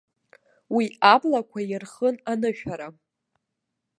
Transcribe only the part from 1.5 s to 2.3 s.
ирхын